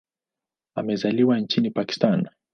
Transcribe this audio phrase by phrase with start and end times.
[0.75, 2.29] Amezaliwa nchini Pakistan.